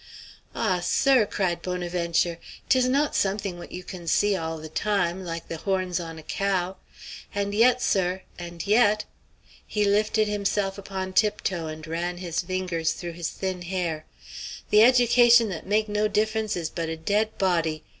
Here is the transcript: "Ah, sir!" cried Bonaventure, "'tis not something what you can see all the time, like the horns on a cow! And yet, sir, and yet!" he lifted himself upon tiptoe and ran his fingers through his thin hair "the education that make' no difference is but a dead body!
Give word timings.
"Ah, 0.55 0.79
sir!" 0.83 1.27
cried 1.27 1.61
Bonaventure, 1.61 2.39
"'tis 2.69 2.87
not 2.87 3.15
something 3.15 3.59
what 3.59 3.71
you 3.71 3.83
can 3.83 4.07
see 4.07 4.35
all 4.35 4.57
the 4.57 4.67
time, 4.67 5.23
like 5.23 5.47
the 5.47 5.57
horns 5.57 5.99
on 5.99 6.17
a 6.17 6.23
cow! 6.23 6.77
And 7.35 7.53
yet, 7.53 7.83
sir, 7.83 8.23
and 8.39 8.65
yet!" 8.65 9.05
he 9.67 9.85
lifted 9.85 10.27
himself 10.27 10.79
upon 10.79 11.13
tiptoe 11.13 11.67
and 11.67 11.85
ran 11.85 12.17
his 12.17 12.39
fingers 12.41 12.93
through 12.93 13.11
his 13.13 13.29
thin 13.29 13.61
hair 13.61 14.07
"the 14.71 14.81
education 14.81 15.49
that 15.49 15.67
make' 15.67 15.87
no 15.87 16.07
difference 16.07 16.55
is 16.55 16.71
but 16.71 16.89
a 16.89 16.97
dead 16.97 17.37
body! 17.37 17.83